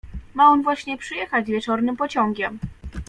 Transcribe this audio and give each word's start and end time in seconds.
Ma 0.33 0.47
on 0.49 0.63
właśnie 0.63 0.97
przyjechać 0.97 1.45
wieczornym 1.45 1.97
pociągiem. 1.97 2.59